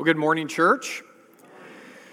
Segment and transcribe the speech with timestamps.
[0.00, 1.02] Well, good morning, church.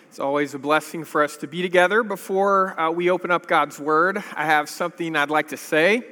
[0.10, 2.04] It's always a blessing for us to be together.
[2.04, 6.04] Before uh, we open up God's Word, I have something I'd like to say.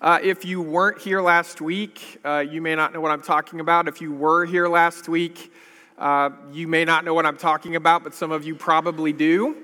[0.00, 3.60] Uh, if you weren't here last week, uh, you may not know what I'm talking
[3.60, 3.86] about.
[3.86, 5.52] If you were here last week,
[5.96, 9.56] uh, you may not know what I'm talking about, but some of you probably do.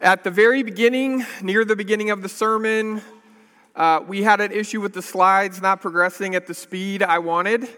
[0.00, 3.02] At the very beginning, near the beginning of the sermon,
[3.76, 7.68] uh, we had an issue with the slides not progressing at the speed I wanted.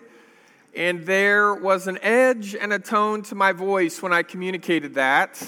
[0.77, 5.41] And there was an edge and a tone to my voice when I communicated that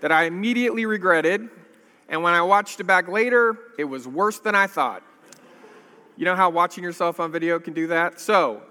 [0.00, 1.48] that I immediately regretted.
[2.08, 5.02] And when I watched it back later, it was worse than I thought.
[6.16, 8.20] You know how watching yourself on video can do that?
[8.20, 8.62] So,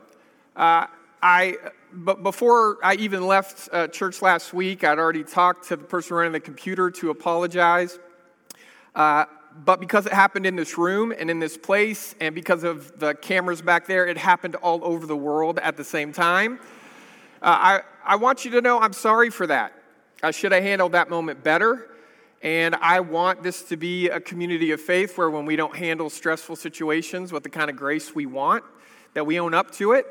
[0.56, 0.88] uh,
[1.22, 1.58] I,
[1.94, 6.18] but before I even left uh, church last week, I'd already talked to the person
[6.18, 8.00] running the computer to apologize.
[8.96, 9.26] Uh,
[9.66, 13.14] but because it happened in this room and in this place, and because of the
[13.16, 16.60] cameras back there, it happened all over the world at the same time.
[17.42, 19.74] Uh, I, I want you to know I'm sorry for that.
[20.24, 21.90] I should have handled that moment better.
[22.44, 26.10] And I want this to be a community of faith where when we don't handle
[26.10, 28.64] stressful situations with the kind of grace we want,
[29.14, 30.06] that we own up to it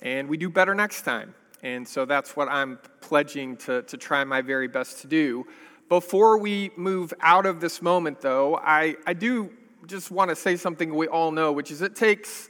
[0.00, 1.34] and we do better next time.
[1.62, 5.46] And so that's what I'm pledging to, to try my very best to do.
[5.88, 9.50] Before we move out of this moment, though, I, I do
[9.86, 12.48] just want to say something we all know, which is it takes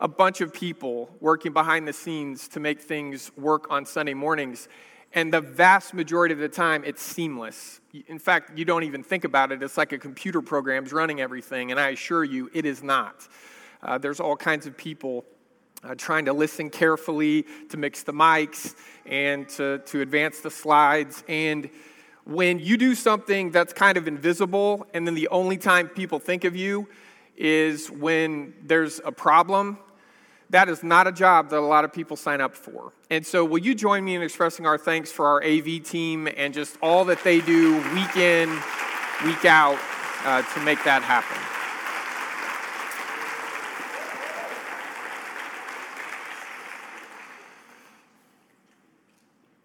[0.00, 4.66] a bunch of people working behind the scenes to make things work on Sunday mornings.
[5.12, 7.82] And the vast majority of the time, it's seamless.
[8.06, 9.62] In fact, you don't even think about it.
[9.62, 13.28] It's like a computer program's running everything, and I assure you, it is not.
[13.82, 15.26] Uh, there's all kinds of people
[15.84, 21.24] uh, trying to listen carefully, to mix the mics, and to, to advance the slides.
[21.28, 21.68] And
[22.24, 26.44] when you do something that's kind of invisible, and then the only time people think
[26.44, 26.88] of you
[27.36, 29.78] is when there's a problem,
[30.50, 32.92] that is not a job that a lot of people sign up for.
[33.08, 36.52] And so, will you join me in expressing our thanks for our AV team and
[36.52, 38.50] just all that they do week in,
[39.24, 39.78] week out
[40.24, 41.36] uh, to make that happen?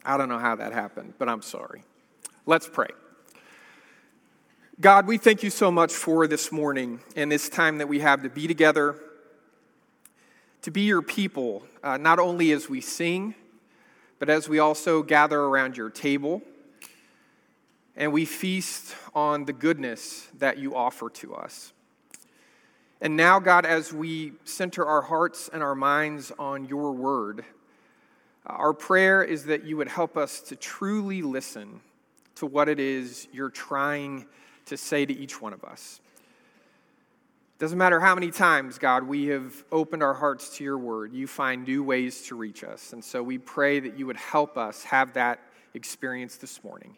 [0.07, 1.83] I don't know how that happened, but I'm sorry.
[2.47, 2.89] Let's pray.
[4.79, 8.22] God, we thank you so much for this morning and this time that we have
[8.22, 8.95] to be together,
[10.61, 13.34] to be your people, uh, not only as we sing,
[14.19, 16.44] but as we also gather around your table
[17.95, 21.73] and we feast on the goodness that you offer to us.
[23.01, 27.44] And now, God, as we center our hearts and our minds on your word,
[28.45, 31.81] our prayer is that you would help us to truly listen
[32.35, 34.25] to what it is you're trying
[34.66, 36.01] to say to each one of us.
[37.57, 41.25] Doesn't matter how many times, God, we have opened our hearts to your word, you
[41.25, 42.91] find new ways to reach us.
[42.91, 45.40] And so we pray that you would help us have that
[45.73, 46.97] experience this morning.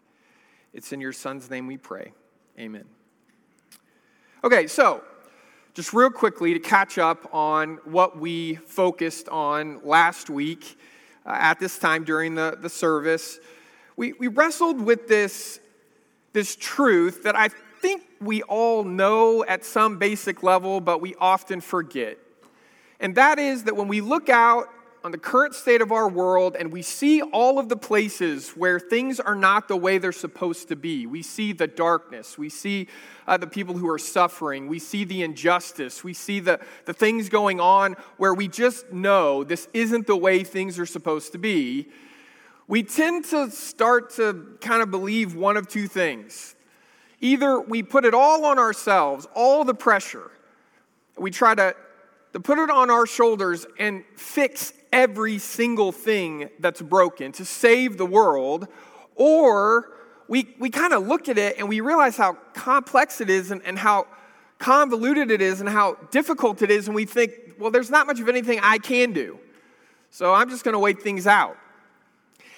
[0.73, 2.11] It's in your son's name we pray.
[2.59, 2.85] Amen.
[4.43, 5.03] Okay, so
[5.75, 10.79] just real quickly to catch up on what we focused on last week
[11.23, 13.39] uh, at this time during the, the service
[13.97, 15.59] we, we wrestled with this,
[16.31, 17.49] this truth that I
[17.81, 22.17] think we all know at some basic level, but we often forget.
[22.99, 24.67] And that is that when we look out
[25.03, 28.79] on the current state of our world and we see all of the places where
[28.79, 31.07] things are not the way they're supposed to be.
[31.07, 32.37] We see the darkness.
[32.37, 32.87] We see
[33.27, 34.67] uh, the people who are suffering.
[34.67, 36.03] We see the injustice.
[36.03, 40.43] We see the, the things going on where we just know this isn't the way
[40.43, 41.89] things are supposed to be
[42.67, 46.55] we tend to start to kind of believe one of two things.
[47.21, 50.31] Either we put it all on ourselves, all the pressure,
[51.17, 51.75] we try to,
[52.33, 57.97] to put it on our shoulders and fix every single thing that's broken to save
[57.97, 58.67] the world,
[59.15, 59.93] or
[60.27, 63.61] we, we kind of look at it and we realize how complex it is and,
[63.63, 64.05] and how
[64.59, 68.19] convoluted it is and how difficult it is, and we think, well, there's not much
[68.19, 69.39] of anything I can do.
[70.09, 71.57] So I'm just going to wait things out.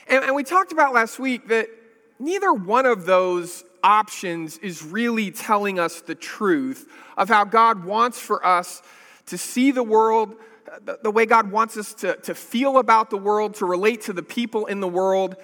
[0.09, 1.69] And, and we talked about last week that
[2.17, 8.19] neither one of those options is really telling us the truth of how God wants
[8.19, 8.81] for us
[9.27, 10.35] to see the world,
[10.83, 14.13] the, the, way God wants us to, to feel about the world, to relate to
[14.13, 15.35] the people in the world.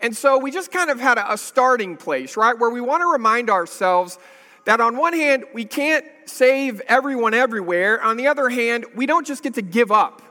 [0.00, 3.02] And so we just kind of had a, a starting place, right, where we want
[3.02, 4.18] to remind ourselves
[4.64, 8.02] that on one hand, we can't save everyone everywhere.
[8.02, 10.22] On the other hand, we don't just get to give up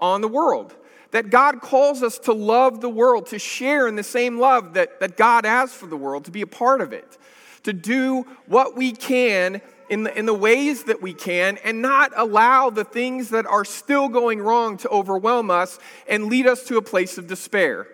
[0.00, 0.74] on the world
[1.10, 5.00] that God calls us to love the world, to share in the same love that,
[5.00, 7.16] that God has for the world, to be a part of it,
[7.62, 12.12] to do what we can in the, in the ways that we can and not
[12.14, 15.78] allow the things that are still going wrong to overwhelm us
[16.08, 17.86] and lead us to a place of despair.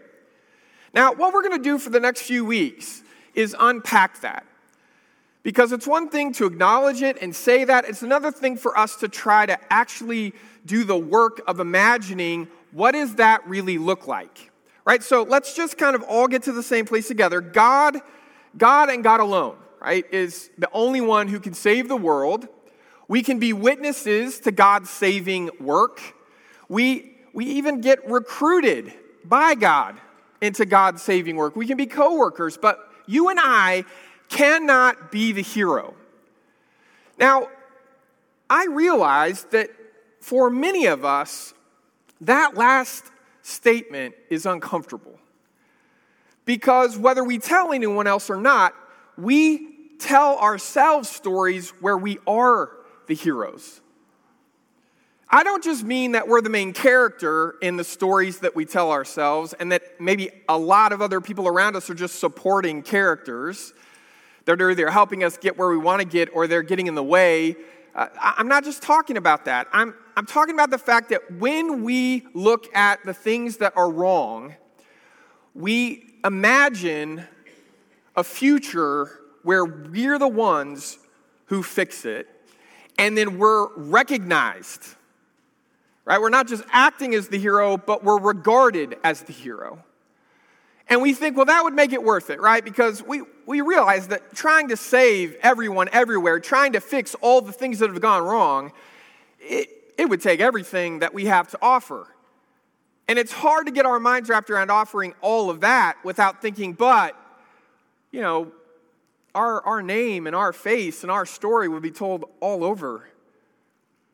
[0.92, 3.02] Now, what we're going to do for the next few weeks
[3.34, 4.44] is unpack that.
[5.44, 8.96] Because it's one thing to acknowledge it and say that, it's another thing for us
[8.96, 10.32] to try to actually
[10.66, 14.50] do the work of imagining what does that really look like?
[14.84, 15.02] Right?
[15.02, 17.40] So let's just kind of all get to the same place together.
[17.40, 17.98] God,
[18.56, 22.48] God and God alone right, is the only one who can save the world.
[23.06, 26.00] We can be witnesses to God's saving work.
[26.68, 28.94] We, we even get recruited
[29.24, 30.00] by God
[30.40, 31.54] into God's saving work.
[31.54, 33.84] We can be co workers, but you and I
[34.28, 35.94] cannot be the hero.
[37.18, 37.48] Now,
[38.48, 39.70] I realize that
[40.20, 41.54] for many of us,
[42.22, 43.04] that last
[43.42, 45.18] statement is uncomfortable.
[46.44, 48.74] Because whether we tell anyone else or not,
[49.16, 52.70] we tell ourselves stories where we are
[53.06, 53.80] the heroes.
[55.28, 58.92] I don't just mean that we're the main character in the stories that we tell
[58.92, 63.72] ourselves and that maybe a lot of other people around us are just supporting characters
[64.44, 66.94] that are either helping us get where we want to get or they're getting in
[66.94, 67.56] the way.
[67.94, 69.68] Uh, I'm not just talking about that.
[69.72, 73.90] I'm, I'm talking about the fact that when we look at the things that are
[73.90, 74.54] wrong,
[75.54, 77.24] we imagine
[78.16, 79.10] a future
[79.42, 80.98] where we're the ones
[81.46, 82.28] who fix it,
[82.98, 84.82] and then we're recognized.
[86.04, 86.20] Right?
[86.20, 89.84] We're not just acting as the hero, but we're regarded as the hero.
[90.88, 92.62] And we think, well, that would make it worth it, right?
[92.62, 97.52] Because we, we realize that trying to save everyone everywhere, trying to fix all the
[97.52, 98.72] things that have gone wrong,
[99.40, 99.68] it,
[99.98, 102.08] it would take everything that we have to offer.
[103.06, 106.72] And it's hard to get our minds wrapped around offering all of that without thinking,
[106.72, 107.14] but,
[108.10, 108.50] you know,
[109.34, 113.08] our, our name and our face and our story would be told all over.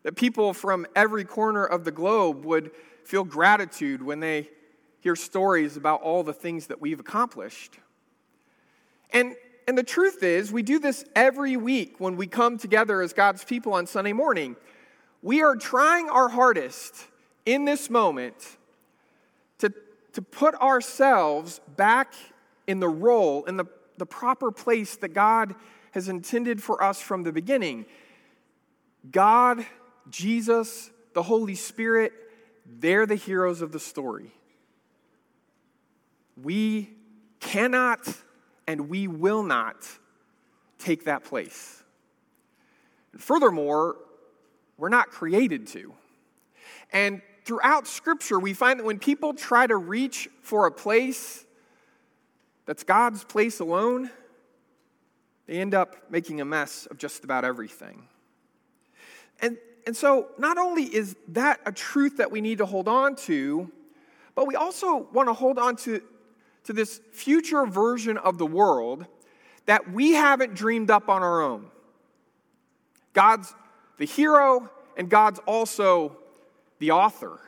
[0.03, 2.71] That people from every corner of the globe would
[3.05, 4.49] feel gratitude when they
[5.01, 7.79] hear stories about all the things that we've accomplished.
[9.13, 9.35] And,
[9.67, 13.45] and the truth is, we do this every week when we come together as God's
[13.45, 14.57] people on Sunday morning.
[15.23, 17.07] We are trying our hardest
[17.45, 18.35] in this moment
[19.59, 19.73] to,
[20.15, 22.15] to put ourselves back
[22.67, 23.67] in the role, in the
[24.01, 25.55] the proper place that God
[25.93, 27.87] has intended for us from the beginning.
[29.09, 29.65] God,
[30.09, 32.13] Jesus, the Holy Spirit,
[32.67, 34.33] they're the heroes of the story.
[36.43, 36.91] We
[37.41, 38.01] cannot
[38.71, 39.85] and we will not
[40.79, 41.83] take that place.
[43.19, 43.97] Furthermore,
[44.79, 45.93] we're not created to.
[46.93, 51.45] And throughout Scripture, we find that when people try to reach for a place
[52.65, 54.09] that's God's place alone,
[55.49, 58.07] they end up making a mess of just about everything.
[59.43, 63.17] And, and so, not only is that a truth that we need to hold on
[63.27, 63.73] to,
[64.37, 66.01] but we also want to hold on to,
[66.65, 69.07] to this future version of the world
[69.67, 71.67] that we haven't dreamed up on our own.
[73.13, 73.55] God's
[73.99, 76.17] the hero, and God's also
[76.79, 77.39] the author.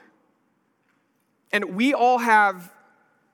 [1.51, 2.71] And we all have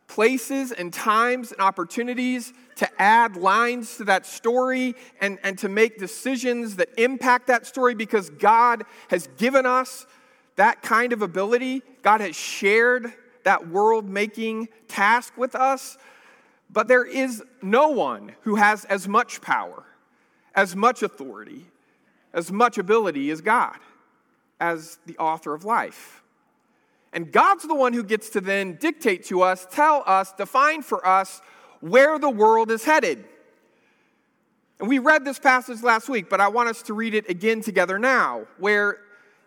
[0.07, 5.99] places and times and opportunities to add lines to that story and, and to make
[5.99, 10.07] decisions that impact that story because God has given us
[10.57, 11.83] that kind of ability.
[12.03, 13.13] God has shared
[13.45, 15.99] that world making task with us.
[16.71, 19.85] But there is no one who has as much power,
[20.55, 21.67] as much authority,
[22.33, 23.77] as much ability as God,
[24.61, 26.23] as the author of life.
[27.13, 31.07] And God's the one who gets to then dictate to us, tell us, define for
[31.07, 31.41] us
[31.81, 33.25] where the world is headed.
[34.79, 37.63] And we read this passage last week, but I want us to read it again
[37.63, 38.99] together now, where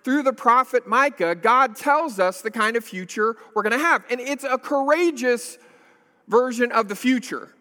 [0.03, 4.03] through the prophet Micah, God tells us the kind of future we're going to have.
[4.09, 5.57] And it's a courageous
[6.27, 7.53] version of the future,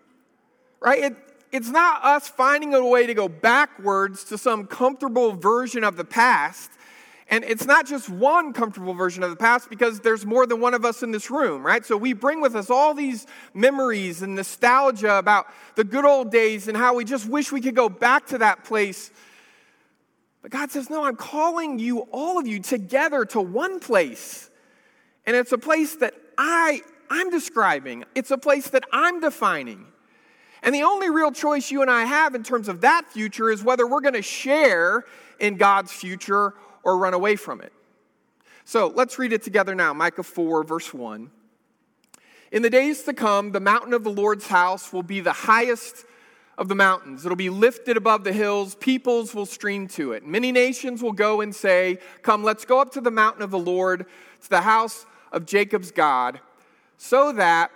[0.80, 1.00] right?
[1.00, 1.16] It,
[1.52, 6.04] it's not us finding a way to go backwards to some comfortable version of the
[6.04, 6.70] past.
[7.28, 10.75] And it's not just one comfortable version of the past because there's more than one
[10.75, 11.87] of us in this room, right?
[11.87, 16.66] So we bring with us all these memories and nostalgia about the good old days
[16.66, 19.12] and how we just wish we could go back to that place.
[20.42, 24.50] But God says, No, I'm calling you, all of you, together to one place.
[25.26, 26.80] And it's a place that I,
[27.11, 29.87] I'm describing, it's a place that I'm defining.
[30.62, 33.64] And the only real choice you and I have in terms of that future is
[33.64, 35.04] whether we're going to share
[35.38, 37.73] in God's future or run away from it.
[38.64, 41.30] So let's read it together now Micah 4, verse 1.
[42.52, 46.04] In the days to come, the mountain of the Lord's house will be the highest
[46.60, 47.24] of the mountains.
[47.24, 48.74] It'll be lifted above the hills.
[48.74, 50.26] Peoples will stream to it.
[50.26, 53.58] Many nations will go and say, Come, let's go up to the mountain of the
[53.58, 54.04] Lord,
[54.42, 56.38] to the house of Jacob's God,
[56.98, 57.70] so that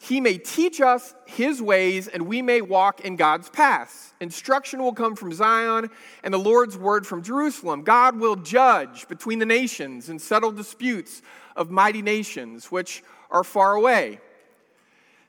[0.00, 4.14] he may teach us his ways and we may walk in God's paths.
[4.20, 5.90] Instruction will come from Zion
[6.22, 7.82] and the Lord's word from Jerusalem.
[7.82, 11.22] God will judge between the nations and settle disputes
[11.56, 13.02] of mighty nations which
[13.32, 14.20] are far away.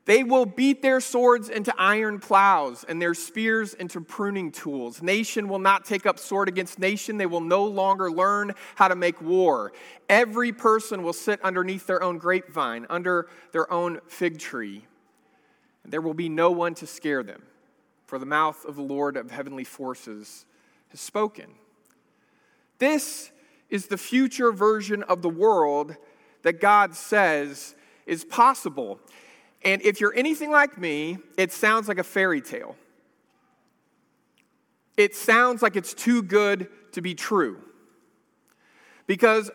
[0.09, 5.03] They will beat their swords into iron plows and their spears into pruning tools.
[5.03, 7.17] Nation will not take up sword against nation.
[7.17, 9.71] They will no longer learn how to make war.
[10.09, 14.83] Every person will sit underneath their own grapevine, under their own fig tree.
[15.83, 17.43] And there will be no one to scare them,
[18.07, 20.47] for the mouth of the Lord of heavenly forces
[20.87, 21.51] has spoken.
[22.79, 23.29] This
[23.69, 25.95] is the future version of the world
[26.41, 27.75] that God says
[28.07, 28.99] is possible.
[29.63, 32.75] And if you're anything like me, it sounds like a fairy tale.
[34.97, 37.61] It sounds like it's too good to be true.
[39.07, 39.49] Because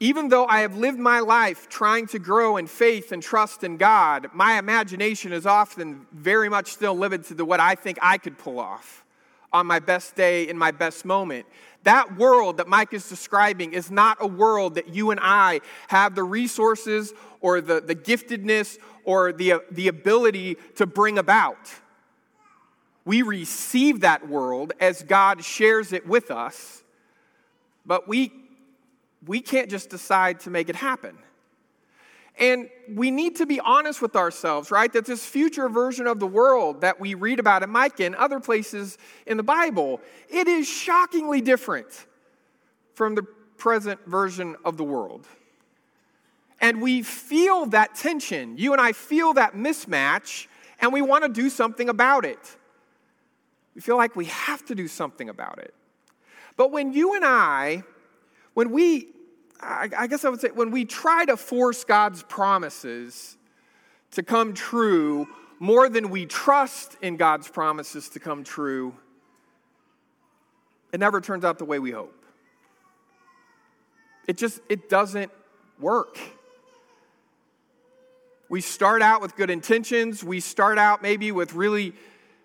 [0.00, 3.78] even though I have lived my life trying to grow in faith and trust in
[3.78, 8.36] God, my imagination is often very much still limited to what I think I could
[8.36, 9.04] pull off
[9.52, 11.46] on my best day in my best moment.
[11.86, 16.16] That world that Micah is describing is not a world that you and I have
[16.16, 21.70] the resources or the, the giftedness or the, uh, the ability to bring about.
[23.04, 26.82] We receive that world as God shares it with us,
[27.86, 28.32] but we,
[29.24, 31.16] we can't just decide to make it happen.
[32.38, 34.92] And we need to be honest with ourselves, right?
[34.92, 38.40] That this future version of the world that we read about in Micah and other
[38.40, 42.06] places in the Bible, it is shockingly different
[42.94, 45.26] from the present version of the world.
[46.60, 48.56] And we feel that tension.
[48.58, 50.46] You and I feel that mismatch,
[50.80, 52.56] and we want to do something about it.
[53.74, 55.74] We feel like we have to do something about it.
[56.56, 57.82] But when you and I,
[58.54, 59.08] when we,
[59.60, 63.36] I guess I would say, when we try to force God's promises
[64.12, 65.26] to come true
[65.58, 68.94] more than we trust in God's promises to come true,
[70.92, 72.24] it never turns out the way we hope.
[74.26, 75.30] It just, it doesn't
[75.80, 76.18] work.
[78.48, 80.22] We start out with good intentions.
[80.22, 81.94] We start out maybe with really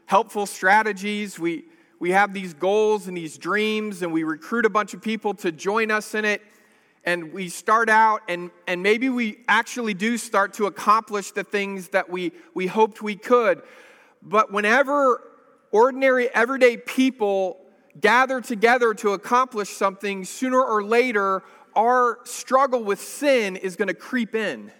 [0.05, 1.37] helpful strategies.
[1.37, 1.65] We,
[1.99, 5.51] we have these goals and these dreams, and we recruit a bunch of people to
[5.51, 6.41] join us in it.
[7.03, 11.89] And we start out, and, and maybe we actually do start to accomplish the things
[11.89, 13.63] that we, we hoped we could.
[14.21, 15.21] But whenever
[15.71, 17.57] ordinary, everyday people
[17.99, 21.43] gather together to accomplish something, sooner or later,
[21.75, 24.71] our struggle with sin is going to creep in.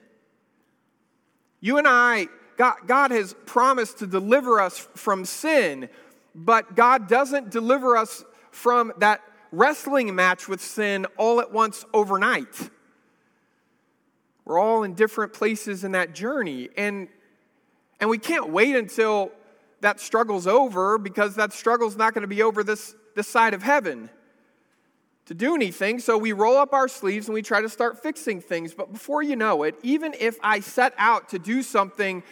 [1.59, 5.89] You and I, God, God has promised to deliver us from sin,
[6.35, 9.21] but God doesn't deliver us from that
[9.51, 12.69] wrestling match with sin all at once overnight.
[14.45, 16.69] We're all in different places in that journey.
[16.77, 17.07] And,
[17.99, 19.31] and we can't wait until
[19.81, 23.63] that struggle's over because that struggle's not going to be over this, this side of
[23.63, 24.09] heaven
[25.31, 28.41] to do anything, so we roll up our sleeves and we try to start fixing
[28.41, 28.73] things.
[28.73, 32.23] But before you know it, even if I set out to do something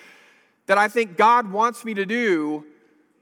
[0.65, 2.65] that I think God wants me to do,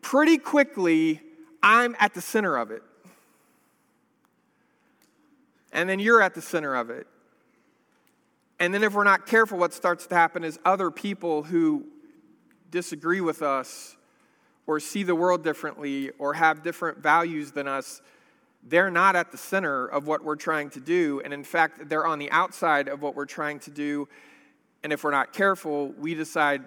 [0.01, 1.22] pretty quickly
[1.62, 2.82] I'm at the center of it.
[5.71, 7.07] And then you're at the center of it.
[8.59, 11.86] And then if we're not careful, what starts to happen is other people who
[12.71, 13.95] disagree with us
[14.65, 18.01] or see the world differently or have different values than us
[18.63, 21.21] they're not at the center of what we're trying to do.
[21.24, 24.07] And in fact, they're on the outside of what we're trying to do.
[24.83, 26.63] And if we're not careful, we decide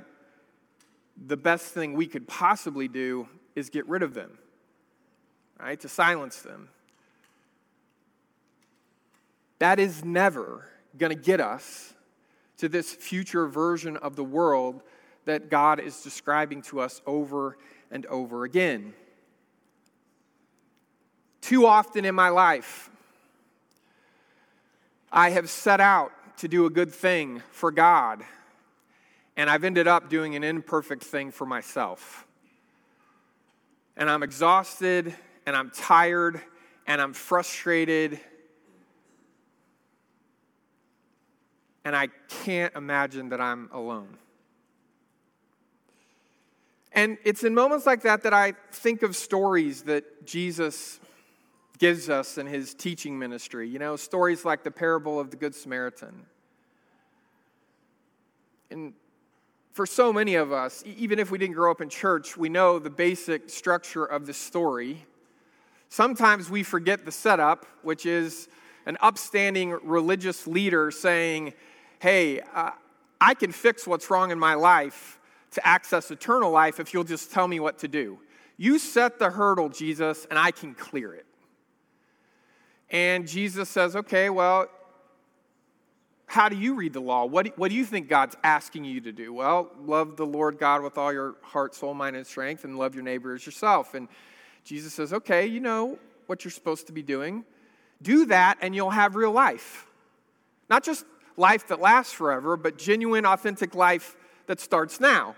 [1.27, 4.39] the best thing we could possibly do is get rid of them,
[5.59, 5.79] right?
[5.81, 6.71] To silence them.
[9.61, 10.67] That is never
[10.99, 11.95] going to get us
[12.57, 14.83] to this future version of the world
[15.27, 17.57] that God is describing to us over
[17.91, 18.95] and over again.
[21.43, 22.91] Too often in my life,
[25.13, 28.23] I have set out to do a good thing for God,
[29.37, 32.27] and I've ended up doing an imperfect thing for myself.
[33.95, 35.15] And I'm exhausted,
[35.45, 36.41] and I'm tired,
[36.87, 38.21] and I'm frustrated,
[41.85, 42.09] and I
[42.45, 44.17] can't imagine that I'm alone.
[46.93, 50.99] And it's in moments like that that I think of stories that Jesus
[51.79, 53.69] gives us in his teaching ministry.
[53.69, 56.27] You know, stories like the parable of the Good Samaritan.
[58.71, 58.93] And
[59.73, 62.79] for so many of us, even if we didn't grow up in church, we know
[62.79, 65.07] the basic structure of the story.
[65.89, 68.49] Sometimes we forget the setup, which is
[68.87, 71.55] an upstanding religious leader saying,
[71.99, 72.71] Hey, uh,
[73.21, 75.19] I can fix what's wrong in my life
[75.53, 78.19] to access eternal life if you'll just tell me what to do.
[78.57, 81.27] You set the hurdle, Jesus, and I can clear it.
[82.91, 84.69] And Jesus says, Okay, well,
[86.31, 87.25] how do you read the law?
[87.25, 89.33] What do, what do you think God's asking you to do?
[89.33, 92.95] Well, love the Lord God with all your heart, soul, mind, and strength, and love
[92.95, 93.95] your neighbor as yourself.
[93.95, 94.07] And
[94.63, 97.45] Jesus says, okay, you know what you're supposed to be doing.
[98.03, 99.87] Do that, and you'll have real life.
[100.69, 101.05] Not just
[101.37, 104.17] life that lasts forever, but genuine, authentic life
[104.47, 105.37] that starts now.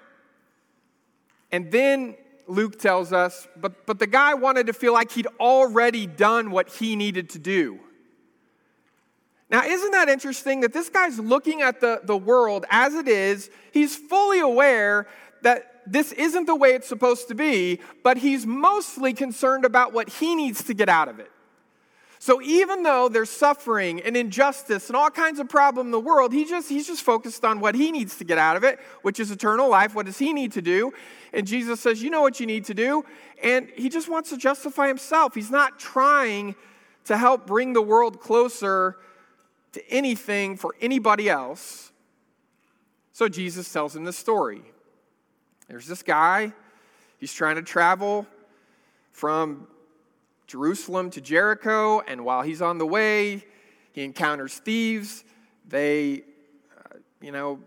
[1.50, 2.16] And then
[2.47, 6.69] Luke tells us, but, but the guy wanted to feel like he'd already done what
[6.69, 7.78] he needed to do.
[9.50, 13.50] Now, isn't that interesting that this guy's looking at the, the world as it is?
[13.71, 15.07] He's fully aware
[15.42, 20.09] that this isn't the way it's supposed to be, but he's mostly concerned about what
[20.09, 21.31] he needs to get out of it.
[22.23, 26.33] So even though there's suffering and injustice and all kinds of problem in the world,
[26.33, 29.19] he just, he's just focused on what he needs to get out of it, which
[29.19, 29.97] is eternal life.
[29.97, 30.93] What does he need to do?
[31.33, 33.05] And Jesus says, You know what you need to do.
[33.43, 35.35] And he just wants to justify himself.
[35.35, 36.55] He's not trying
[37.07, 38.99] to help bring the world closer
[39.73, 41.91] to anything for anybody else.
[43.12, 44.62] So Jesus tells him the story.
[45.67, 46.52] There's this guy,
[47.19, 48.29] he's trying to travel
[49.11, 49.67] from
[50.47, 53.45] Jerusalem to Jericho, and while he's on the way,
[53.93, 55.25] he encounters thieves.
[55.69, 56.23] They,
[56.77, 57.61] uh, you know,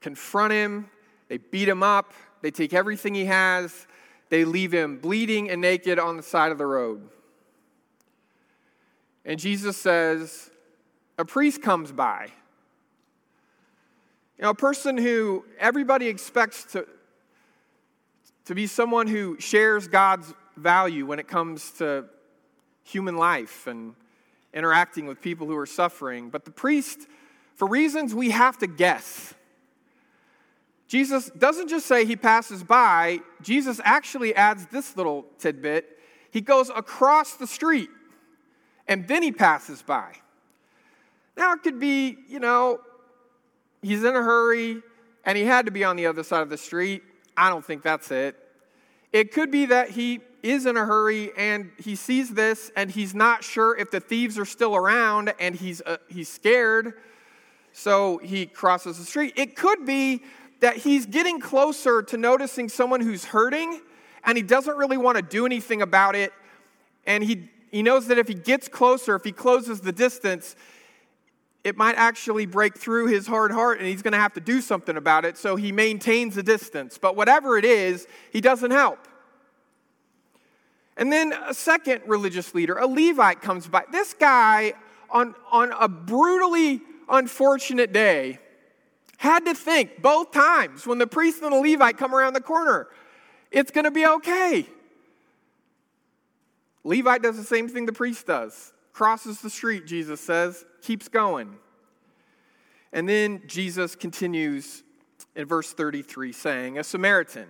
[0.00, 0.90] confront him,
[1.28, 3.86] they beat him up, they take everything he has,
[4.28, 7.08] they leave him bleeding and naked on the side of the road.
[9.24, 10.50] And Jesus says,
[11.18, 12.28] a priest comes by.
[14.38, 16.86] You know, a person who everybody expects to,
[18.44, 22.04] to be someone who shares God's value when it comes to
[22.84, 23.94] human life and
[24.52, 26.30] interacting with people who are suffering.
[26.30, 27.00] But the priest,
[27.54, 29.34] for reasons we have to guess,
[30.86, 35.98] Jesus doesn't just say he passes by, Jesus actually adds this little tidbit.
[36.30, 37.88] He goes across the street
[38.86, 40.12] and then he passes by.
[41.36, 42.80] Now, it could be, you know,
[43.82, 44.82] he's in a hurry
[45.24, 47.02] and he had to be on the other side of the street.
[47.36, 48.36] I don't think that's it.
[49.12, 53.14] It could be that he is in a hurry and he sees this and he's
[53.14, 56.92] not sure if the thieves are still around and he's, uh, he's scared,
[57.72, 59.32] so he crosses the street.
[59.36, 60.22] It could be
[60.60, 63.80] that he's getting closer to noticing someone who's hurting
[64.22, 66.32] and he doesn't really want to do anything about it.
[67.06, 70.56] And he, he knows that if he gets closer, if he closes the distance,
[71.64, 74.60] it might actually break through his hard heart and he's going to have to do
[74.60, 75.38] something about it.
[75.38, 76.98] So he maintains the distance.
[76.98, 79.08] But whatever it is, he doesn't help.
[80.96, 83.84] And then a second religious leader, a Levite, comes by.
[83.90, 84.74] This guy,
[85.10, 88.38] on, on a brutally unfortunate day,
[89.16, 92.88] had to think both times when the priest and the Levite come around the corner,
[93.50, 94.66] it's going to be okay.
[96.84, 101.56] Levite does the same thing the priest does crosses the street, Jesus says, keeps going.
[102.92, 104.84] And then Jesus continues
[105.34, 107.48] in verse 33 saying, A Samaritan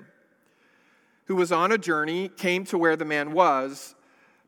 [1.27, 3.95] who was on a journey came to where the man was,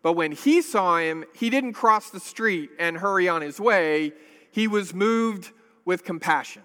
[0.02, 4.12] but when he saw him, he didn't cross the street and hurry on his way.
[4.50, 5.50] He was moved
[5.84, 6.62] with compassion.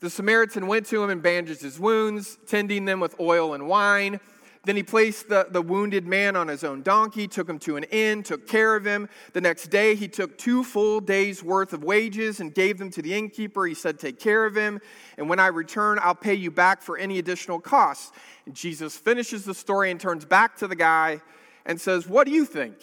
[0.00, 4.20] The Samaritan went to him and bandaged his wounds, tending them with oil and wine.
[4.64, 7.84] Then he placed the, the wounded man on his own donkey, took him to an
[7.84, 9.08] inn, took care of him.
[9.34, 13.02] The next day, he took two full days' worth of wages and gave them to
[13.02, 13.66] the innkeeper.
[13.66, 14.80] He said, Take care of him,
[15.18, 18.12] and when I return, I'll pay you back for any additional costs.
[18.46, 21.20] And Jesus finishes the story and turns back to the guy
[21.66, 22.76] and says, What do you think?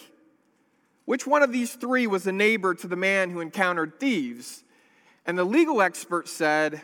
[1.04, 4.62] Which one of these three was a neighbor to the man who encountered thieves?
[5.26, 6.82] And the legal expert said,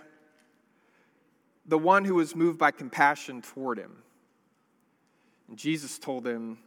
[1.66, 4.02] The one who was moved by compassion toward him.
[5.48, 6.58] And Jesus told them,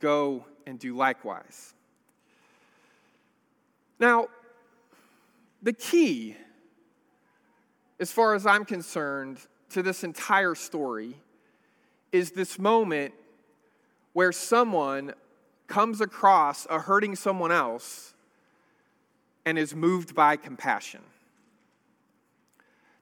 [0.00, 1.74] Go and do likewise.
[4.00, 4.28] Now,
[5.62, 6.36] the key,
[8.00, 9.38] as far as I'm concerned,
[9.70, 11.16] to this entire story
[12.12, 13.14] is this moment
[14.12, 15.14] where someone
[15.66, 18.14] comes across a hurting someone else
[19.44, 21.00] and is moved by compassion.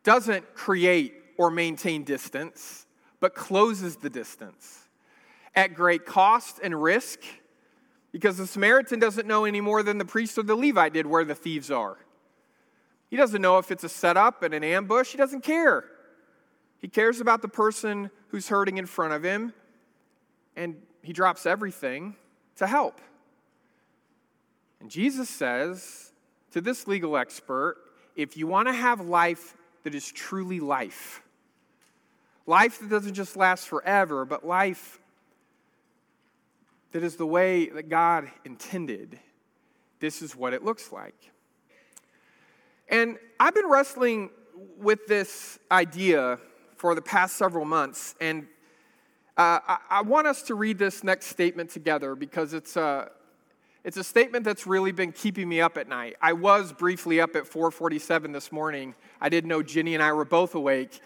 [0.05, 2.87] Doesn't create or maintain distance,
[3.21, 4.82] but closes the distance
[5.55, 7.21] at great cost and risk
[8.13, 11.25] because the Samaritan doesn't know any more than the priest or the Levite did where
[11.25, 11.97] the thieves are.
[13.09, 15.85] He doesn't know if it's a setup and an ambush, he doesn't care.
[16.79, 19.53] He cares about the person who's hurting in front of him,
[20.57, 22.17] and he drops everything
[22.57, 23.01] to help.
[24.81, 26.13] And Jesus says
[26.53, 27.77] to this legal expert
[28.17, 31.23] if you want to have life that is truly life,
[32.47, 34.99] life that doesn't just last forever, but life
[36.93, 39.19] that is the way that God intended,
[40.01, 41.33] this is what it looks like.
[42.89, 44.31] And I've been wrestling
[44.77, 46.39] with this idea
[46.77, 48.47] for the past several months, and
[49.39, 53.11] uh, I, I, want us to read this next statement together because it's a,
[53.83, 56.17] it's a statement that's really been keeping me up at night.
[56.21, 58.95] I was briefly up at 4:47 this morning.
[59.23, 61.01] I didn't know Ginny and I were both awake.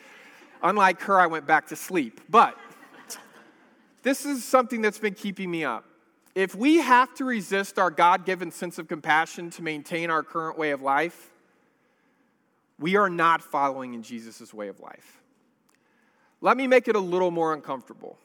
[0.61, 2.21] Unlike her, I went back to sleep.
[2.29, 2.59] But
[4.07, 5.85] this is something that's been keeping me up.
[6.37, 10.57] If we have to resist our God given sense of compassion to maintain our current
[10.57, 11.33] way of life,
[12.79, 15.21] we are not following in Jesus' way of life.
[16.41, 18.17] Let me make it a little more uncomfortable.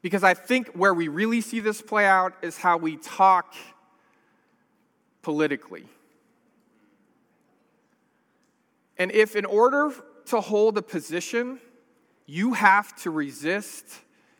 [0.00, 3.54] Because I think where we really see this play out is how we talk
[5.22, 5.84] politically.
[8.98, 9.92] And if, in order
[10.26, 11.60] to hold a position,
[12.26, 13.86] you have to resist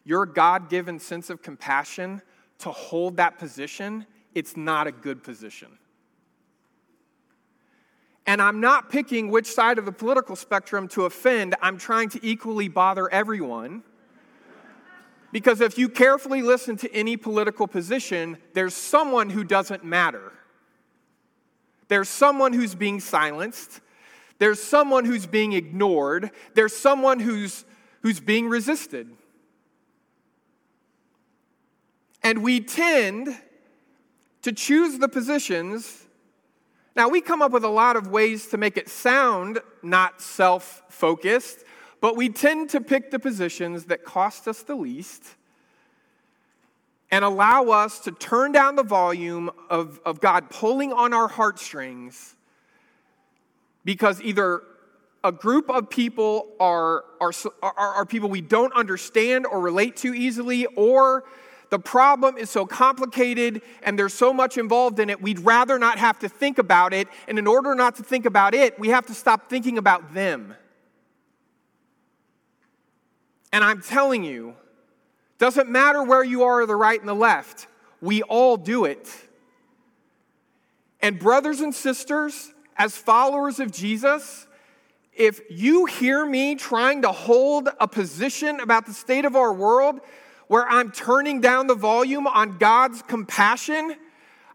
[0.04, 2.22] your God given sense of compassion
[2.58, 5.68] to hold that position, it's not a good position.
[8.26, 12.20] And I'm not picking which side of the political spectrum to offend, I'm trying to
[12.22, 13.82] equally bother everyone.
[15.32, 20.32] Because if you carefully listen to any political position, there's someone who doesn't matter.
[21.88, 23.80] There's someone who's being silenced.
[24.38, 26.30] There's someone who's being ignored.
[26.54, 27.64] There's someone who's,
[28.02, 29.10] who's being resisted.
[32.22, 33.36] And we tend
[34.42, 36.02] to choose the positions
[36.94, 40.82] now, we come up with a lot of ways to make it sound not self
[40.88, 41.64] focused,
[42.00, 45.36] but we tend to pick the positions that cost us the least
[47.10, 52.36] and allow us to turn down the volume of, of God pulling on our heartstrings
[53.84, 54.62] because either
[55.24, 57.32] a group of people are, are,
[57.62, 61.24] are, are people we don't understand or relate to easily, or
[61.70, 65.98] the problem is so complicated and there's so much involved in it, we'd rather not
[65.98, 67.08] have to think about it.
[67.28, 70.54] And in order not to think about it, we have to stop thinking about them.
[73.52, 74.54] And I'm telling you,
[75.38, 77.66] doesn't matter where you are, the right and the left,
[78.00, 79.08] we all do it.
[81.00, 84.46] And, brothers and sisters, as followers of Jesus,
[85.14, 90.00] if you hear me trying to hold a position about the state of our world
[90.48, 93.96] where I'm turning down the volume on God's compassion,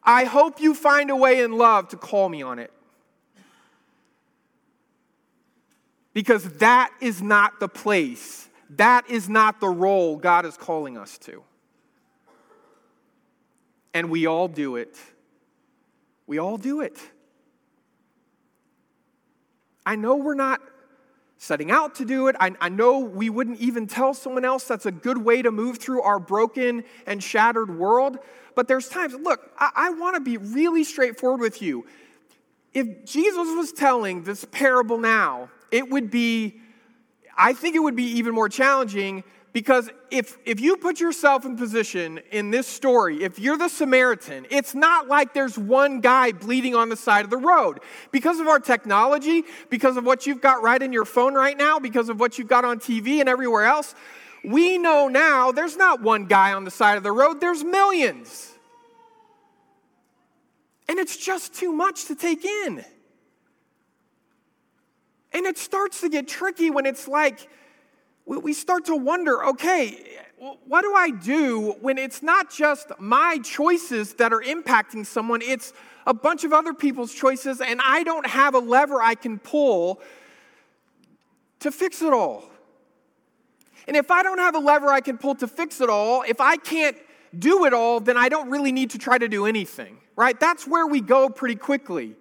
[0.04, 2.72] I hope you find a way in love to call me on it.
[6.14, 11.18] Because that is not the place, that is not the role God is calling us
[11.20, 11.44] to.
[13.94, 14.98] And we all do it.
[16.26, 16.98] We all do it.
[19.88, 20.60] I know we're not
[21.38, 22.36] setting out to do it.
[22.42, 25.78] I, I, know we wouldn't even tell someone else that's a good way to move
[25.78, 28.20] through our broken and shattered world.
[28.54, 31.86] But there's times, look, I, I want to be really straightforward with you.
[32.74, 36.60] If Jesus was telling this parable now, it would be,
[37.38, 39.24] I think it would be even more challenging
[39.58, 44.46] because if, if you put yourself in position in this story, if you're the Samaritan,
[44.52, 47.80] it's not like there's one guy bleeding on the side of the road.
[48.12, 51.80] Because of our technology, because of what you've got right in your phone right now,
[51.80, 53.96] because of what you've got on TV and everywhere else,
[54.46, 58.54] we know now there's not one guy on the side of the road, there's millions.
[60.88, 62.86] And it's just too much to take in.
[65.34, 67.50] And it starts to get tricky when it's like,
[68.28, 74.14] we start to wonder okay, what do I do when it's not just my choices
[74.16, 75.74] that are impacting someone, it's
[76.06, 80.02] a bunch of other people's choices, and I don't have a lever I can pull
[81.60, 82.44] to fix it all?
[83.88, 86.42] And if I don't have a lever I can pull to fix it all, if
[86.42, 86.98] I can't
[87.38, 90.40] do it all, then I don't really need to try to do anything, right?
[90.40, 92.16] That's where we go pretty quickly.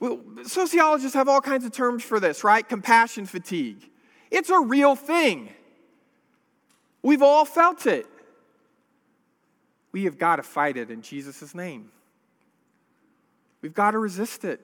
[0.00, 2.66] Well, sociologists have all kinds of terms for this, right?
[2.66, 3.90] Compassion fatigue.
[4.30, 5.50] It's a real thing.
[7.02, 8.06] We've all felt it.
[9.92, 11.90] We have got to fight it in Jesus' name.
[13.62, 14.60] We've got to resist it.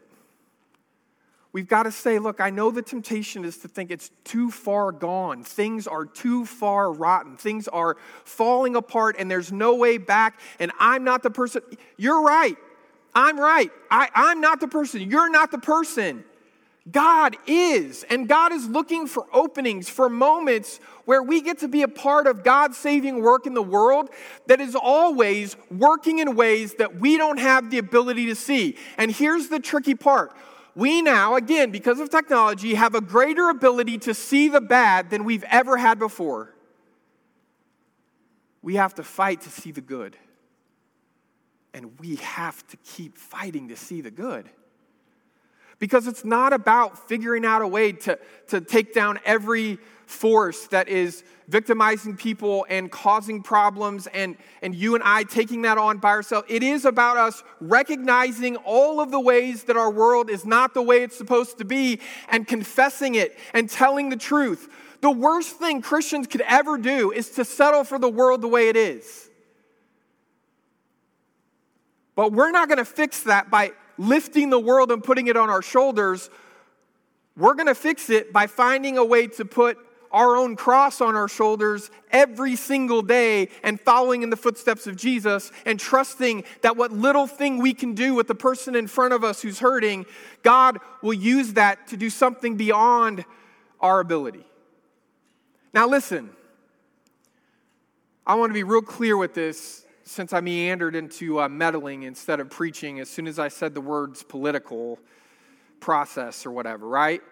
[1.53, 4.91] We've got to say, look, I know the temptation is to think it's too far
[4.91, 5.45] gone.
[5.45, 7.37] Things are too far rotten.
[7.37, 10.41] Things are falling apart and there's no way back.
[10.59, 11.61] And I'm not the person.
[11.99, 12.57] You're right.
[13.15, 13.71] I'm right.
[13.91, 15.03] I, I'm not the person.
[15.11, 16.25] You're not the person.
[16.91, 21.83] God is, and God is looking for openings, for moments where we get to be
[21.83, 24.11] a part of God's saving work in the world
[24.49, 28.77] that is always working in ways that we don't have the ability to see.
[28.99, 30.33] And here's the tricky part
[30.75, 35.25] we now, again, because of technology, have a greater ability to see the bad than
[35.25, 36.55] we've ever had before.
[38.63, 40.17] We have to fight to see the good.
[41.75, 44.49] And we have to keep fighting to see the good.
[45.83, 48.17] Because it's not about figuring out a way to,
[48.51, 54.95] to take down every force that is victimizing people and causing problems, and, and you
[54.95, 56.47] and I taking that on by ourselves.
[56.49, 60.83] It is about us recognizing all of the ways that our world is not the
[60.83, 64.73] way it's supposed to be and confessing it and telling the truth.
[65.01, 68.69] The worst thing Christians could ever do is to settle for the world the way
[68.69, 69.31] it is.
[72.15, 75.51] But we're not going to fix that by lifting the world and putting it on
[75.51, 76.31] our shoulders.
[77.37, 79.79] We're going to fix it by finding a way to put
[80.11, 84.95] our own cross on our shoulders every single day and following in the footsteps of
[84.97, 89.15] Jesus and trusting that what little thing we can do with the person in front
[89.15, 90.05] of us who's hurting,
[90.43, 93.25] God will use that to do something beyond
[93.81, 94.45] our ability.
[95.73, 96.29] Now, listen,
[98.27, 99.82] I want to be real clear with this
[100.13, 103.81] since I meandered into uh, meddling instead of preaching as soon as I said the
[103.81, 104.99] words political
[105.81, 107.23] process or whatever, right?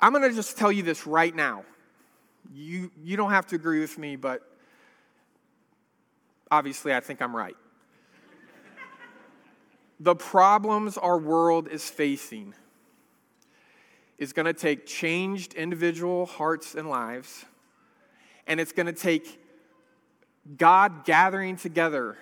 [0.00, 1.64] I'm going to just tell you this right now.
[2.52, 4.42] You, you don't have to agree with me, but
[6.50, 7.56] obviously I think I'm right.
[10.00, 12.54] the problems our world is facing
[14.16, 17.44] is going to take changed individual hearts and lives,
[18.46, 19.43] and it's going to take
[20.56, 22.16] God gathering together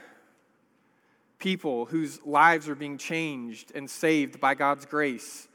[1.38, 5.48] people whose lives are being changed and saved by God's grace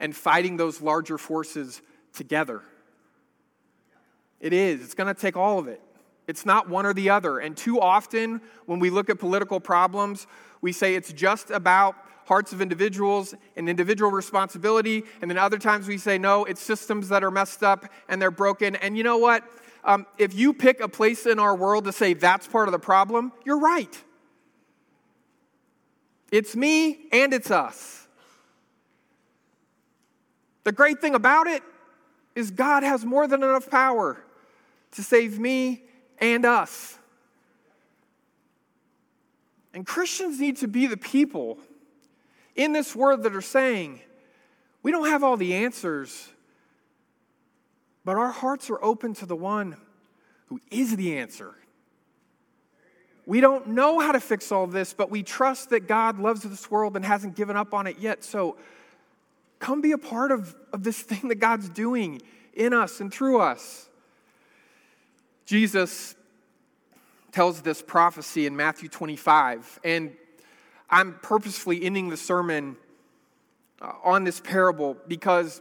[0.00, 1.82] and fighting those larger forces
[2.14, 2.62] together.
[4.40, 4.82] It is.
[4.82, 5.82] It's going to take all of it.
[6.26, 7.38] It's not one or the other.
[7.40, 10.26] And too often, when we look at political problems,
[10.60, 15.04] we say it's just about hearts of individuals and individual responsibility.
[15.20, 18.30] And then other times we say, no, it's systems that are messed up and they're
[18.30, 18.76] broken.
[18.76, 19.42] And you know what?
[19.88, 22.78] Um, if you pick a place in our world to say that's part of the
[22.78, 24.04] problem, you're right.
[26.30, 28.06] It's me and it's us.
[30.64, 31.62] The great thing about it
[32.34, 34.22] is God has more than enough power
[34.92, 35.84] to save me
[36.18, 36.98] and us.
[39.72, 41.58] And Christians need to be the people
[42.54, 44.02] in this world that are saying,
[44.82, 46.28] we don't have all the answers,
[48.08, 49.76] but our hearts are open to the one
[50.46, 51.54] who is the answer.
[53.26, 56.70] We don't know how to fix all this, but we trust that God loves this
[56.70, 58.24] world and hasn't given up on it yet.
[58.24, 58.56] So
[59.58, 62.22] come be a part of, of this thing that God's doing
[62.54, 63.90] in us and through us.
[65.44, 66.14] Jesus
[67.30, 70.16] tells this prophecy in Matthew 25, and
[70.88, 72.78] I'm purposefully ending the sermon
[73.82, 75.60] uh, on this parable because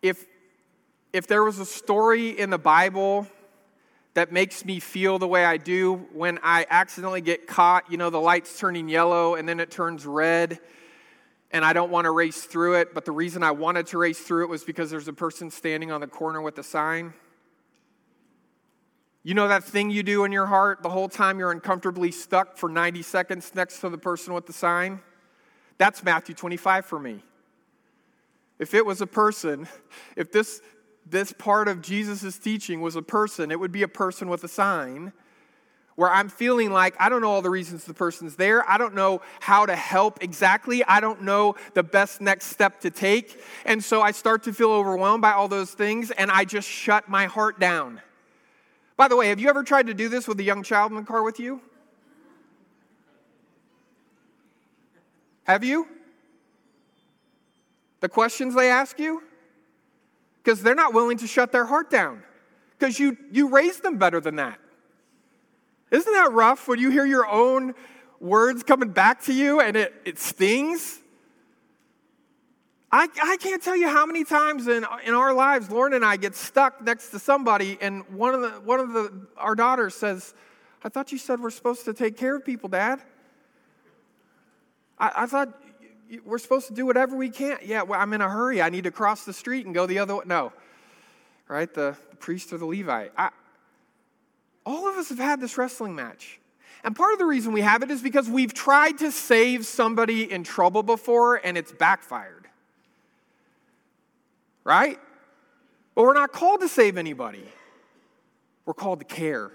[0.00, 0.26] if,
[1.12, 3.26] if there was a story in the Bible
[4.14, 8.10] that makes me feel the way I do when I accidentally get caught, you know,
[8.10, 10.58] the light's turning yellow and then it turns red
[11.52, 14.20] and I don't want to race through it, but the reason I wanted to race
[14.20, 17.12] through it was because there's a person standing on the corner with a sign.
[19.22, 22.56] You know that thing you do in your heart the whole time you're uncomfortably stuck
[22.56, 25.00] for 90 seconds next to the person with the sign?
[25.76, 27.22] That's Matthew 25 for me.
[28.58, 29.66] If it was a person,
[30.16, 30.62] if this,
[31.10, 34.48] this part of Jesus' teaching was a person, it would be a person with a
[34.48, 35.12] sign
[36.00, 38.66] where I'm feeling like I don't know all the reasons the person's there.
[38.66, 40.82] I don't know how to help exactly.
[40.84, 43.42] I don't know the best next step to take.
[43.66, 47.10] And so I start to feel overwhelmed by all those things and I just shut
[47.10, 48.00] my heart down.
[48.96, 50.96] By the way, have you ever tried to do this with a young child in
[50.96, 51.60] the car with you?
[55.44, 55.86] Have you?
[58.00, 59.22] The questions they ask you?
[60.42, 62.22] Because they're not willing to shut their heart down.
[62.78, 64.58] Because you, you raised them better than that.
[65.90, 67.74] Isn't that rough when you hear your own
[68.20, 71.00] words coming back to you and it, it stings?
[72.92, 76.16] I, I can't tell you how many times in, in our lives Lauren and I
[76.16, 80.34] get stuck next to somebody, and one of, the, one of the, our daughters says,
[80.82, 83.00] I thought you said we're supposed to take care of people, Dad.
[84.98, 85.59] I, I thought
[86.24, 87.58] we're supposed to do whatever we can.
[87.62, 88.60] Yeah, well, I'm in a hurry.
[88.62, 90.22] I need to cross the street and go the other way.
[90.26, 90.52] No,
[91.48, 91.72] right?
[91.72, 93.12] The, the priest or the Levite.
[93.16, 93.30] I,
[94.66, 96.38] all of us have had this wrestling match.
[96.82, 100.30] And part of the reason we have it is because we've tried to save somebody
[100.30, 102.48] in trouble before and it's backfired.
[104.64, 104.98] right?
[105.94, 107.44] But we're not called to save anybody.
[108.64, 109.50] We're called to care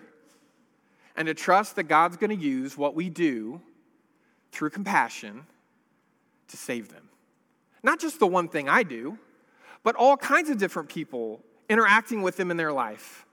[1.16, 3.62] and to trust that God's going to use what we do
[4.52, 5.46] through compassion
[6.50, 7.10] to save them.
[7.84, 9.18] Not just the one thing I do,
[9.84, 13.26] but all kinds of different people interacting with them in their life.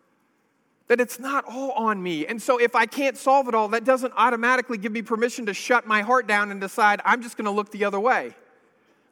[0.88, 2.26] That it's not all on me.
[2.26, 5.54] And so if I can't solve it all, that doesn't automatically give me permission to
[5.54, 8.34] shut my heart down and decide I'm just going to look the other way.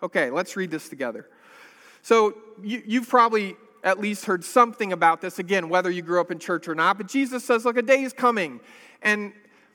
[0.03, 1.29] Okay, let's read this together.
[2.03, 6.31] So you, you've probably at least heard something about this again, whether you grew up
[6.31, 6.99] in church or not.
[6.99, 8.61] But Jesus says, Look, a day is coming,
[9.03, 9.33] and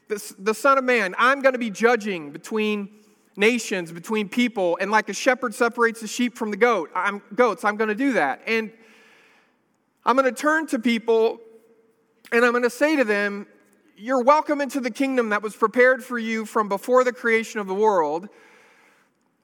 [0.08, 2.90] the, the Son of Man, I'm going to be judging between
[3.38, 7.64] nations, between people, and like a shepherd separates the sheep from the goat, I'm goats,
[7.64, 8.42] I'm going to do that.
[8.48, 8.72] And
[10.06, 11.40] I'm going to turn to people
[12.32, 13.48] and I'm going to say to them,
[13.98, 17.68] You're welcome into the kingdom that was prepared for you from before the creation of
[17.68, 18.30] the world.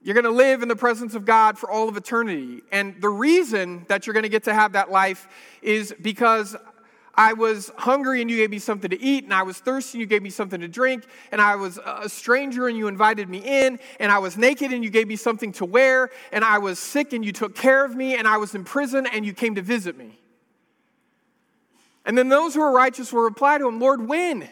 [0.04, 2.62] You're going to live in the presence of God for all of eternity.
[2.72, 5.28] And the reason that you're going to get to have that life
[5.62, 6.56] is because
[7.14, 10.00] I was hungry and you gave me something to eat, and I was thirsty and
[10.00, 13.38] you gave me something to drink, and I was a stranger and you invited me
[13.38, 16.78] in, and I was naked and you gave me something to wear, and I was
[16.78, 19.56] sick and you took care of me, and I was in prison and you came
[19.56, 20.18] to visit me.
[22.04, 24.48] And then those who are righteous will reply to him, Lord, when?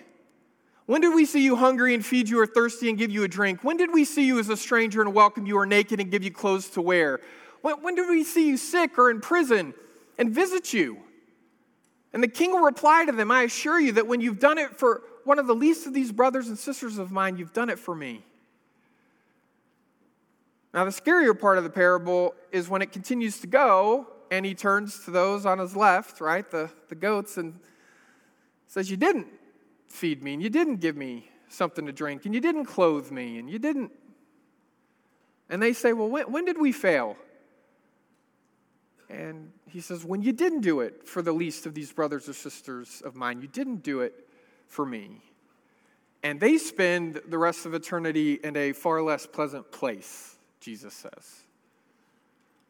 [0.87, 3.29] When did we see you hungry and feed you or thirsty and give you a
[3.29, 3.65] drink?
[3.65, 6.23] When did we see you as a stranger and welcome you or naked and give
[6.23, 7.21] you clothes to wear?
[7.63, 9.73] When, when did we see you sick or in prison
[10.19, 10.99] and visit you?
[12.13, 14.77] And the king will reply to them, I assure you that when you've done it
[14.77, 17.79] for one of the least of these brothers and sisters of mine, you've done it
[17.79, 18.25] for me.
[20.73, 24.55] Now, the scarier part of the parable is when it continues to go and he
[24.55, 27.59] turns to those on his left, right, the, the goats, and
[28.69, 29.27] says, You didn't
[29.89, 33.39] feed me, and you didn't give me something to drink, and you didn't clothe me,
[33.39, 33.91] and you didn't.
[35.49, 37.17] And they say, Well, when, when did we fail?
[39.11, 42.33] And he says, When you didn't do it for the least of these brothers or
[42.33, 44.29] sisters of mine, you didn't do it
[44.69, 45.23] for me.
[46.23, 51.43] And they spend the rest of eternity in a far less pleasant place, Jesus says.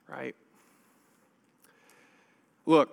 [0.09, 0.35] Right?
[2.64, 2.90] Look,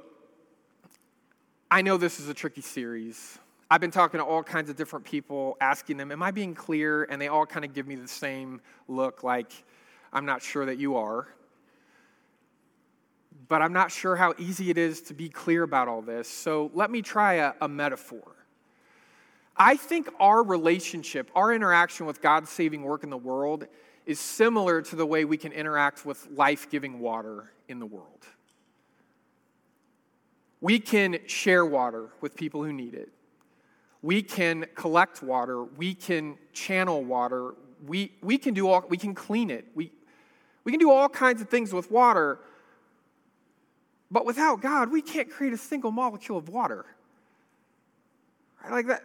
[1.72, 3.40] I know this is a tricky series.
[3.70, 7.04] I've been talking to all kinds of different people, asking them, Am I being clear?
[7.04, 9.52] And they all kind of give me the same look, like,
[10.12, 11.28] I'm not sure that you are.
[13.50, 16.28] But I'm not sure how easy it is to be clear about all this.
[16.28, 18.36] So let me try a, a metaphor.
[19.56, 23.66] I think our relationship, our interaction with God's saving work in the world,
[24.06, 28.26] is similar to the way we can interact with life giving water in the world.
[30.62, 33.10] We can share water with people who need it.
[34.02, 35.64] We can collect water.
[35.64, 37.56] We can channel water.
[37.86, 39.66] We, we can do all, we can clean it.
[39.76, 39.92] We,
[40.64, 42.40] we can do all kinds of things with water.
[44.10, 46.86] But without God, we can't create a single molecule of water.
[48.64, 48.72] Right?
[48.72, 49.04] Like that,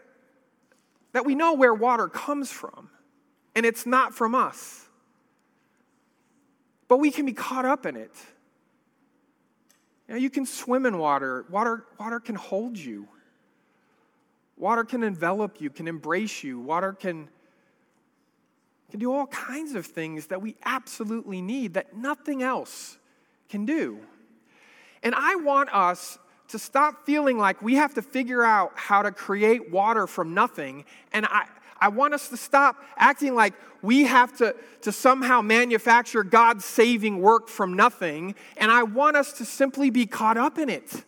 [1.13, 2.89] that we know where water comes from,
[3.55, 4.87] and it's not from us.
[6.89, 8.15] But we can be caught up in it.
[10.09, 11.47] You, know, you can swim in water.
[11.51, 13.09] Water, water can hold you.
[14.57, 16.61] Water can envelop you, can embrace you.
[16.61, 17.29] Water can,
[18.91, 22.99] can do all kinds of things that we absolutely need that nothing else
[23.49, 23.99] can do.
[25.03, 29.11] And I want us to stop feeling like we have to figure out how to
[29.11, 30.85] create water from nothing.
[31.13, 31.47] And I,
[31.81, 37.21] I want us to stop acting like we have to, to somehow manufacture God's saving
[37.21, 38.35] work from nothing.
[38.57, 41.05] And I want us to simply be caught up in it,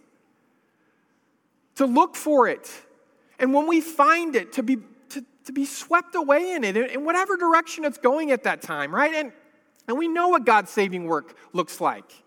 [1.76, 2.72] to look for it.
[3.38, 4.78] And when we find it, to be,
[5.10, 8.94] to, to be swept away in it, in whatever direction it's going at that time,
[8.94, 9.14] right?
[9.14, 9.32] And,
[9.86, 12.23] and we know what God's saving work looks like.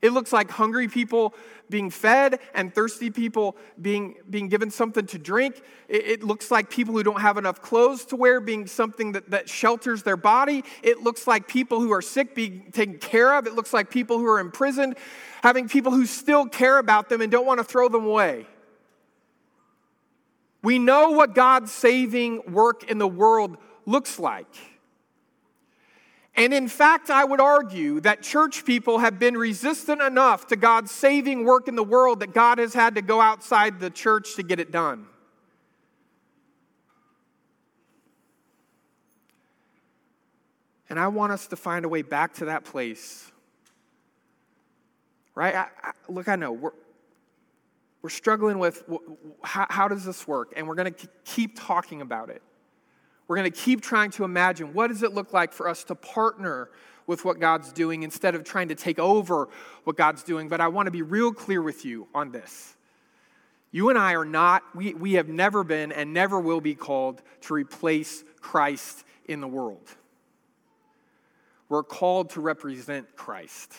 [0.00, 1.34] It looks like hungry people
[1.70, 5.60] being fed and thirsty people being, being given something to drink.
[5.88, 9.30] It, it, looks like people who don't have enough clothes to wear being something that,
[9.30, 10.64] that shelters their body.
[10.82, 13.46] It looks like people who are sick being taken care of.
[13.46, 14.96] It looks like people who are imprisoned
[15.42, 18.46] having people who still care about them and don't want to throw them away.
[20.62, 24.46] We know what God's saving work in the world looks like.
[26.38, 30.92] And in fact, I would argue that church people have been resistant enough to God's
[30.92, 34.44] saving work in the world that God has had to go outside the church to
[34.44, 35.06] get it done.
[40.88, 43.32] And I want us to find a way back to that place.
[45.34, 45.56] Right?
[45.56, 46.70] I, I, look, I know we're,
[48.00, 48.84] we're struggling with
[49.42, 50.52] how, how does this work?
[50.56, 52.42] And we're going to keep talking about it.
[53.28, 55.94] We're going to keep trying to imagine what does it look like for us to
[55.94, 56.70] partner
[57.06, 59.48] with what God's doing instead of trying to take over
[59.84, 60.48] what God's doing.
[60.48, 62.74] But I want to be real clear with you on this.
[63.70, 67.22] You and I are not, we, we have never been and never will be called
[67.42, 69.86] to replace Christ in the world.
[71.68, 73.74] We're called to represent Christ.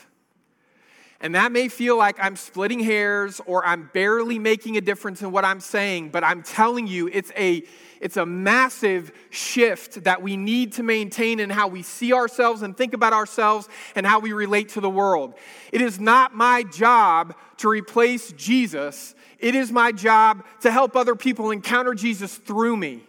[1.22, 5.32] And that may feel like I'm splitting hairs or I'm barely making a difference in
[5.32, 7.64] what I'm saying, but I'm telling you, it's a,
[8.00, 12.76] it's a massive shift that we need to maintain in how we see ourselves and
[12.76, 15.34] think about ourselves and how we relate to the world.
[15.74, 21.16] It is not my job to replace Jesus, it is my job to help other
[21.16, 23.04] people encounter Jesus through me.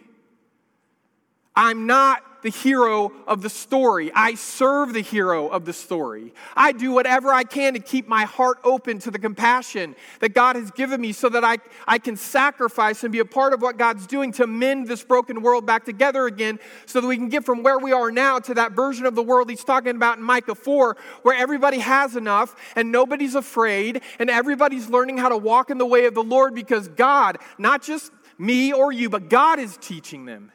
[1.55, 4.11] I'm not the hero of the story.
[4.13, 6.33] I serve the hero of the story.
[6.55, 10.55] I do whatever I can to keep my heart open to the compassion that God
[10.55, 13.77] has given me so that I, I can sacrifice and be a part of what
[13.77, 17.45] God's doing to mend this broken world back together again so that we can get
[17.45, 20.23] from where we are now to that version of the world he's talking about in
[20.23, 25.69] Micah 4, where everybody has enough and nobody's afraid and everybody's learning how to walk
[25.69, 29.59] in the way of the Lord because God, not just me or you, but God
[29.59, 30.51] is teaching them.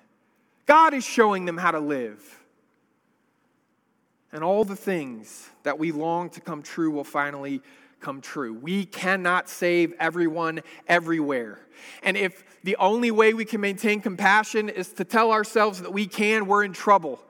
[0.66, 2.42] God is showing them how to live.
[4.32, 7.62] And all the things that we long to come true will finally
[8.00, 8.52] come true.
[8.52, 11.60] We cannot save everyone everywhere.
[12.02, 16.06] And if the only way we can maintain compassion is to tell ourselves that we
[16.06, 17.20] can, we're in trouble.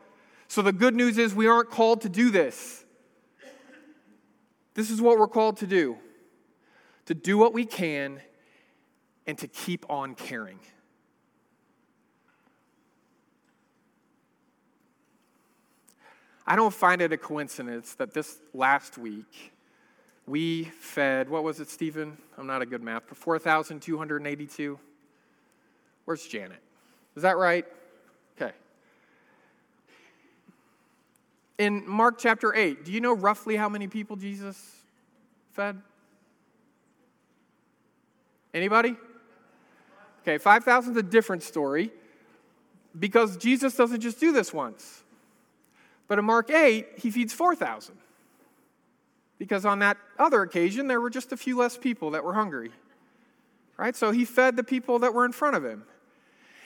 [0.49, 2.85] So the good news is we aren't called to do this.
[4.75, 5.97] This is what we're called to do
[7.07, 8.21] to do what we can
[9.29, 10.59] and to keep on caring.
[16.47, 19.53] I don't find it a coincidence that this last week
[20.27, 22.17] we fed, what was it, Stephen?
[22.39, 24.79] I'm not a good math, 4,282.
[26.05, 26.61] Where's Janet?
[27.17, 27.65] Is that right?
[28.37, 28.53] Okay.
[31.59, 34.83] In Mark chapter 8, do you know roughly how many people Jesus
[35.53, 35.81] fed?
[38.55, 38.97] Anybody?
[40.23, 41.91] Okay, 5,000 is a different story
[42.99, 45.03] because Jesus doesn't just do this once.
[46.09, 47.97] But in Mark 8, he feeds 4,000.
[49.39, 52.71] Because on that other occasion, there were just a few less people that were hungry.
[53.77, 53.95] Right?
[53.95, 55.85] So he fed the people that were in front of him.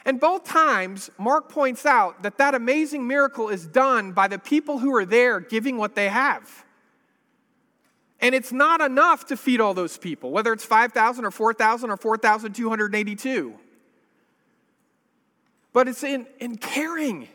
[0.04, 4.78] And both times, Mark points out that that amazing miracle is done by the people
[4.78, 6.64] who are there giving what they have.
[8.20, 11.96] And it's not enough to feed all those people, whether it's 5,000 or 4,000 or
[11.96, 13.54] 4,282.
[15.72, 17.28] But it's in, in caring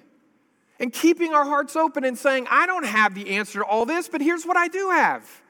[0.80, 4.08] and keeping our hearts open and saying, I don't have the answer to all this,
[4.08, 5.42] but here's what I do have.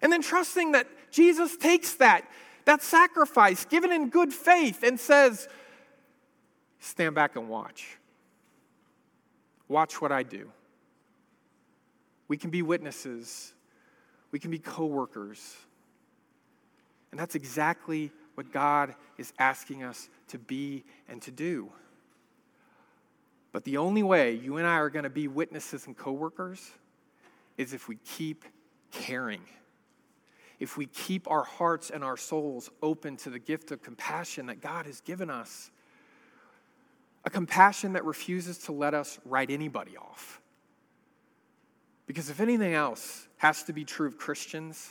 [0.00, 2.28] And then trusting that Jesus takes that,
[2.64, 5.48] that sacrifice given in good faith and says,
[6.80, 7.96] Stand back and watch.
[9.68, 10.50] Watch what I do.
[12.28, 13.54] We can be witnesses,
[14.32, 15.56] we can be co workers.
[17.10, 21.70] And that's exactly what God is asking us to be and to do.
[23.54, 26.72] But the only way you and I are going to be witnesses and coworkers
[27.56, 28.44] is if we keep
[28.90, 29.42] caring.
[30.58, 34.60] If we keep our hearts and our souls open to the gift of compassion that
[34.60, 35.70] God has given us.
[37.24, 40.40] A compassion that refuses to let us write anybody off.
[42.08, 44.90] Because if anything else has to be true of Christians,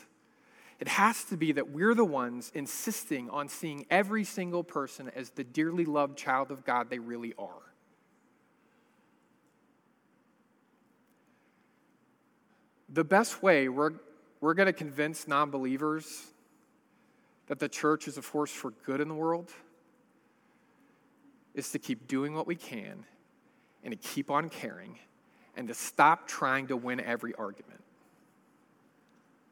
[0.80, 5.32] it has to be that we're the ones insisting on seeing every single person as
[5.32, 7.73] the dearly loved child of God they really are.
[12.94, 13.92] The best way we're,
[14.40, 16.28] we're going to convince non believers
[17.48, 19.52] that the church is a force for good in the world
[21.54, 23.04] is to keep doing what we can
[23.84, 24.98] and to keep on caring
[25.58, 27.84] and to stop trying to win every argument.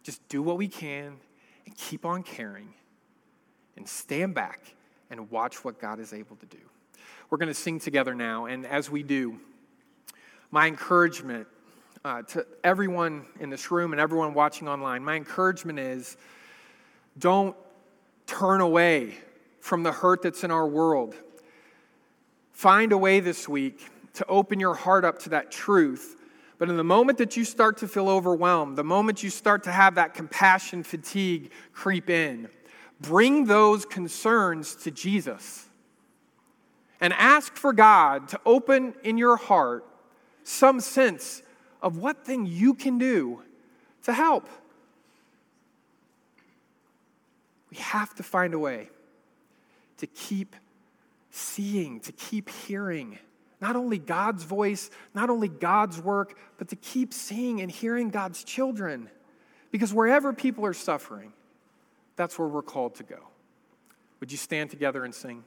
[0.04, 1.18] Just do what we can
[1.66, 2.74] and keep on caring
[3.76, 4.76] and stand back
[5.10, 6.58] and watch what God is able to do.
[7.30, 9.40] We're going to sing together now, and as we do,
[10.50, 11.48] my encouragement
[12.04, 16.18] uh, to everyone in this room and everyone watching online, my encouragement is
[17.18, 17.56] don't
[18.26, 19.16] turn away
[19.60, 21.16] from the hurt that's in our world.
[22.54, 26.16] Find a way this week to open your heart up to that truth.
[26.58, 29.72] But in the moment that you start to feel overwhelmed, the moment you start to
[29.72, 32.50] have that compassion fatigue creep in,
[33.00, 35.68] bring those concerns to Jesus
[37.00, 39.86] and ask for God to open in your heart
[40.44, 41.42] some sense
[41.82, 43.42] of what thing you can do
[44.04, 44.48] to help.
[47.70, 48.90] We have to find a way
[49.98, 50.56] to keep
[51.32, 53.18] seeing, to keep hearing
[53.62, 58.44] not only God's voice, not only God's work, but to keep seeing and hearing God's
[58.44, 59.10] children.
[59.70, 61.32] Because wherever people are suffering,
[62.16, 63.20] that's where we're called to go.
[64.20, 65.44] Would you stand together and sing?